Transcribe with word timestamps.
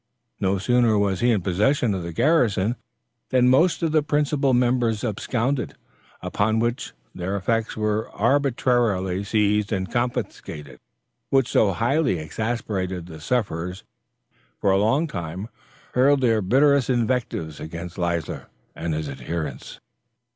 No 0.39 0.57
sooner 0.57 0.97
was 0.97 1.19
he 1.19 1.29
in 1.29 1.43
possession 1.43 1.93
of 1.93 2.01
the 2.01 2.11
garrison, 2.11 2.75
than 3.29 3.47
most 3.47 3.83
of 3.83 3.91
the 3.91 4.01
principal 4.01 4.51
members 4.51 5.03
absconded, 5.03 5.75
upon 6.23 6.57
which, 6.57 6.93
their 7.13 7.35
effects 7.35 7.77
were 7.77 8.09
arbitrarily 8.09 9.23
seized 9.23 9.71
and 9.71 9.91
confiscated, 9.91 10.79
which 11.29 11.47
so 11.49 11.71
highly 11.73 12.17
exasperated 12.17 13.05
the 13.05 13.21
sufferers, 13.21 13.81
that 13.81 13.85
their 13.85 14.39
posterity, 14.39 14.57
for 14.61 14.71
a 14.71 14.79
long 14.79 15.05
time, 15.05 15.49
hurled 15.93 16.21
their 16.21 16.41
bitterest 16.41 16.89
invectives 16.89 17.59
against 17.59 17.99
Leisler 17.99 18.47
and 18.75 18.95
his 18.95 19.07
adherents. 19.07 19.79